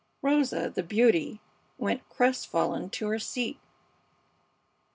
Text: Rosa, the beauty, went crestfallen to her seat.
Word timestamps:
Rosa, 0.23 0.67
the 0.73 0.81
beauty, 0.81 1.41
went 1.77 2.09
crestfallen 2.09 2.89
to 2.89 3.07
her 3.09 3.19
seat. 3.19 3.59